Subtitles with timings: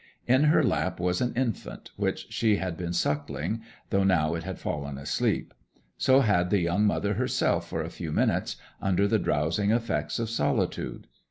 [0.25, 3.61] In her lap was an infant, which she had been suckling,
[3.91, 5.53] though now it had fallen asleep;
[5.95, 10.31] so had the young mother herself for a few minutes, under the drowsing effects of
[10.31, 11.05] solitude.